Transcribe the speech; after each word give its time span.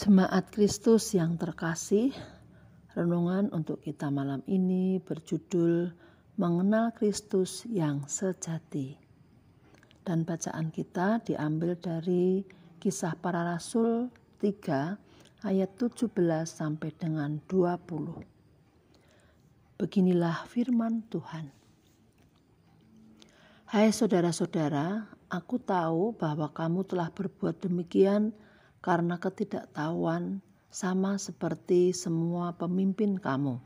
Jemaat 0.00 0.48
Kristus 0.48 1.12
yang 1.12 1.36
terkasih, 1.36 2.16
renungan 2.96 3.52
untuk 3.52 3.84
kita 3.84 4.08
malam 4.08 4.40
ini 4.48 4.96
berjudul 4.96 5.92
Mengenal 6.40 6.96
Kristus 6.96 7.68
yang 7.68 8.08
Sejati. 8.08 8.96
Dan 10.00 10.24
bacaan 10.24 10.72
kita 10.72 11.20
diambil 11.20 11.76
dari 11.76 12.40
Kisah 12.80 13.12
Para 13.12 13.44
Rasul 13.44 14.08
3 14.40 15.44
ayat 15.44 15.70
17 15.76 16.08
sampai 16.48 16.96
dengan 16.96 17.36
20. 17.44 18.24
Beginilah 19.76 20.48
firman 20.48 21.04
Tuhan. 21.12 21.52
Hai 23.68 23.92
saudara-saudara, 23.92 25.12
aku 25.28 25.60
tahu 25.60 26.16
bahwa 26.16 26.48
kamu 26.48 26.88
telah 26.88 27.12
berbuat 27.12 27.60
demikian 27.68 28.32
karena 28.80 29.20
ketidaktahuan 29.20 30.40
sama 30.72 31.20
seperti 31.20 31.92
semua 31.92 32.56
pemimpin 32.56 33.20
kamu. 33.20 33.60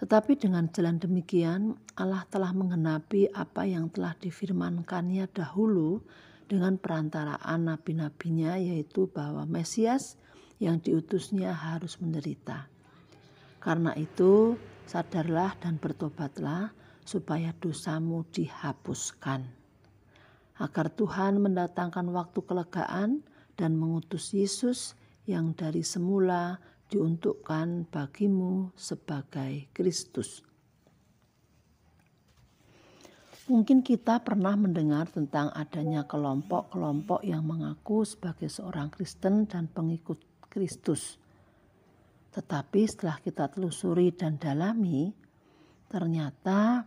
Tetapi 0.00 0.32
dengan 0.40 0.64
jalan 0.72 0.96
demikian, 0.96 1.76
Allah 2.00 2.24
telah 2.32 2.56
menggenapi 2.56 3.28
apa 3.36 3.68
yang 3.68 3.92
telah 3.92 4.16
difirmankannya 4.16 5.28
dahulu 5.28 6.00
dengan 6.48 6.80
perantaraan 6.80 7.68
nabi-nabinya, 7.68 8.56
yaitu 8.56 9.12
bahwa 9.12 9.44
Mesias 9.44 10.16
yang 10.56 10.80
diutusnya 10.80 11.52
harus 11.52 12.00
menderita. 12.00 12.64
Karena 13.60 13.92
itu, 13.92 14.56
sadarlah 14.88 15.52
dan 15.60 15.76
bertobatlah 15.76 16.72
supaya 17.04 17.52
dosamu 17.60 18.24
dihapuskan. 18.32 19.44
Agar 20.56 20.86
Tuhan 20.96 21.44
mendatangkan 21.44 22.08
waktu 22.08 22.40
kelegaan 22.40 23.20
dan 23.60 23.76
mengutus 23.76 24.32
Yesus 24.32 24.96
yang 25.28 25.52
dari 25.52 25.84
semula 25.84 26.56
diuntukkan 26.88 27.92
bagimu 27.92 28.72
sebagai 28.72 29.68
Kristus. 29.76 30.40
Mungkin 33.52 33.84
kita 33.84 34.24
pernah 34.24 34.56
mendengar 34.56 35.12
tentang 35.12 35.52
adanya 35.52 36.08
kelompok-kelompok 36.08 37.20
yang 37.20 37.44
mengaku 37.44 38.08
sebagai 38.08 38.48
seorang 38.48 38.88
Kristen 38.88 39.44
dan 39.44 39.68
pengikut 39.68 40.22
Kristus. 40.48 41.20
Tetapi 42.30 42.80
setelah 42.86 43.18
kita 43.20 43.50
telusuri 43.50 44.14
dan 44.14 44.38
dalami, 44.38 45.10
ternyata 45.90 46.86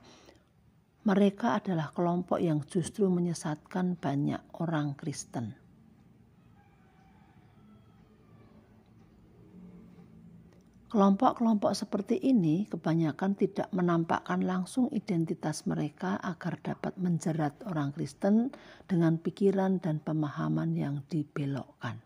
mereka 1.04 1.60
adalah 1.60 1.92
kelompok 1.92 2.40
yang 2.40 2.64
justru 2.64 3.12
menyesatkan 3.12 4.00
banyak 4.00 4.40
orang 4.64 4.96
Kristen. 4.96 5.63
Kelompok-kelompok 10.94 11.74
seperti 11.74 12.22
ini 12.22 12.70
kebanyakan 12.70 13.34
tidak 13.34 13.66
menampakkan 13.74 14.46
langsung 14.46 14.94
identitas 14.94 15.66
mereka 15.66 16.22
agar 16.22 16.62
dapat 16.62 16.94
menjerat 17.02 17.66
orang 17.66 17.90
Kristen 17.98 18.54
dengan 18.86 19.18
pikiran 19.18 19.82
dan 19.82 19.98
pemahaman 19.98 20.78
yang 20.78 21.02
dibelokkan. 21.10 21.98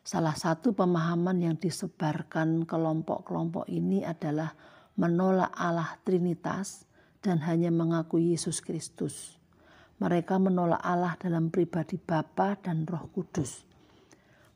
Salah 0.00 0.32
satu 0.32 0.72
pemahaman 0.72 1.44
yang 1.44 1.60
disebarkan 1.60 2.64
kelompok-kelompok 2.64 3.68
ini 3.68 4.00
adalah 4.00 4.56
menolak 4.96 5.52
Allah 5.52 5.92
Trinitas 6.08 6.88
dan 7.20 7.44
hanya 7.44 7.68
mengaku 7.68 8.16
Yesus 8.16 8.64
Kristus. 8.64 9.36
Mereka 10.00 10.40
menolak 10.40 10.80
Allah 10.80 11.20
dalam 11.20 11.52
pribadi 11.52 12.00
Bapa 12.00 12.56
dan 12.64 12.88
Roh 12.88 13.12
Kudus 13.12 13.67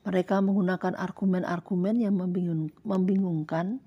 mereka 0.02 0.42
menggunakan 0.42 0.98
argumen-argumen 0.98 1.96
yang 2.02 2.18
membingung, 2.18 2.74
membingungkan 2.82 3.78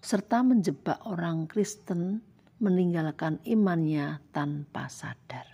serta 0.00 0.40
menjebak 0.40 1.04
orang 1.04 1.44
Kristen 1.44 2.24
meninggalkan 2.60 3.40
imannya 3.44 4.20
tanpa 4.32 4.88
sadar. 4.88 5.48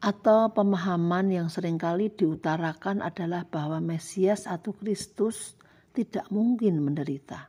Atau 0.00 0.52
pemahaman 0.52 1.32
yang 1.32 1.48
sering 1.48 1.80
kali 1.80 2.12
diutarakan 2.12 3.00
adalah 3.00 3.48
bahwa 3.48 3.80
Mesias 3.80 4.44
atau 4.44 4.76
Kristus 4.76 5.56
tidak 5.96 6.28
mungkin 6.28 6.84
menderita. 6.84 7.48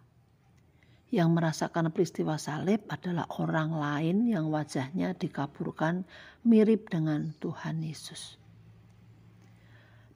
Yang 1.11 1.29
merasakan 1.31 1.91
peristiwa 1.91 2.35
salib 2.39 2.83
adalah 2.91 3.27
orang 3.39 3.75
lain 3.75 4.17
yang 4.27 4.51
wajahnya 4.51 5.15
dikaburkan 5.15 6.03
mirip 6.43 6.91
dengan 6.91 7.31
Tuhan 7.39 7.79
Yesus. 7.83 8.46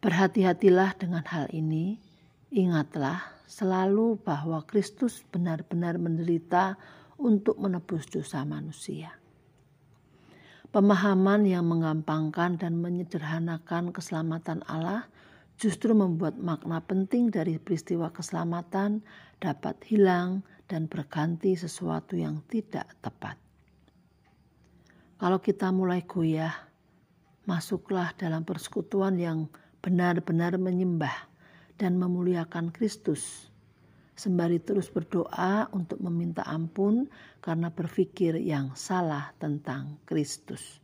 Berhati-hatilah 0.01 0.97
dengan 0.97 1.21
hal 1.29 1.45
ini. 1.53 2.01
Ingatlah 2.49 3.21
selalu 3.45 4.17
bahwa 4.17 4.65
Kristus 4.65 5.21
benar-benar 5.29 6.01
menderita 6.01 6.73
untuk 7.21 7.61
menebus 7.61 8.09
dosa 8.09 8.41
manusia. 8.41 9.13
Pemahaman 10.73 11.45
yang 11.45 11.69
menggampangkan 11.69 12.57
dan 12.57 12.81
menyederhanakan 12.81 13.93
keselamatan 13.93 14.65
Allah 14.65 15.05
justru 15.61 15.93
membuat 15.93 16.41
makna 16.41 16.81
penting 16.81 17.29
dari 17.29 17.61
peristiwa 17.61 18.09
keselamatan 18.09 19.05
dapat 19.37 19.77
hilang 19.85 20.41
dan 20.65 20.89
berganti 20.89 21.53
sesuatu 21.53 22.17
yang 22.17 22.41
tidak 22.49 22.89
tepat. 23.05 23.37
Kalau 25.21 25.37
kita 25.37 25.69
mulai 25.69 26.01
goyah, 26.01 26.55
masuklah 27.45 28.17
dalam 28.17 28.41
persekutuan 28.41 29.21
yang 29.21 29.45
benar-benar 29.81 30.55
menyembah 30.61 31.27
dan 31.75 31.97
memuliakan 31.97 32.69
Kristus. 32.69 33.49
Sembari 34.13 34.61
terus 34.61 34.93
berdoa 34.93 35.65
untuk 35.73 35.97
meminta 35.97 36.45
ampun 36.45 37.09
karena 37.41 37.73
berpikir 37.73 38.37
yang 38.37 38.77
salah 38.77 39.33
tentang 39.41 39.97
Kristus. 40.05 40.77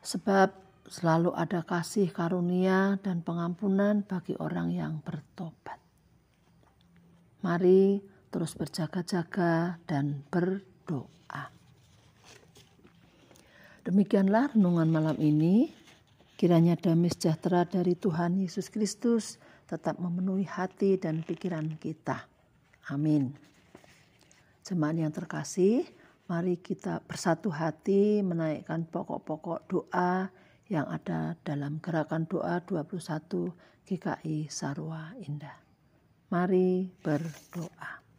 Sebab 0.00 0.56
selalu 0.88 1.36
ada 1.36 1.60
kasih 1.60 2.08
karunia 2.08 2.96
dan 3.04 3.20
pengampunan 3.20 4.00
bagi 4.08 4.32
orang 4.40 4.72
yang 4.72 5.04
bertobat. 5.04 5.76
Mari 7.44 8.00
terus 8.32 8.56
berjaga-jaga 8.56 9.76
dan 9.84 10.24
berdoa. 10.32 11.52
Demikianlah 13.84 14.52
renungan 14.56 14.88
malam 14.88 15.16
ini. 15.20 15.79
Kiranya 16.40 16.72
damai 16.72 17.12
sejahtera 17.12 17.68
dari 17.68 17.92
Tuhan 17.92 18.40
Yesus 18.40 18.72
Kristus 18.72 19.36
tetap 19.68 20.00
memenuhi 20.00 20.48
hati 20.48 20.96
dan 20.96 21.20
pikiran 21.20 21.76
kita. 21.76 22.24
Amin. 22.88 23.36
Jemaat 24.64 24.96
yang 24.96 25.12
terkasih, 25.12 25.84
mari 26.32 26.56
kita 26.56 27.04
bersatu 27.04 27.52
hati 27.52 28.24
menaikkan 28.24 28.88
pokok-pokok 28.88 29.68
doa 29.68 30.32
yang 30.72 30.88
ada 30.88 31.36
dalam 31.44 31.76
gerakan 31.76 32.24
doa 32.24 32.64
21 32.64 33.52
GKI 33.84 34.48
Sarwa 34.48 35.12
Indah. 35.20 35.60
Mari 36.32 36.88
berdoa. 37.04 38.09